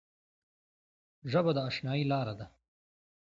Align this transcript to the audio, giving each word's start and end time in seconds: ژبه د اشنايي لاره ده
ژبه 1.31 1.51
د 1.55 1.57
اشنايي 1.69 2.05
لاره 2.11 2.33
ده 2.39 2.45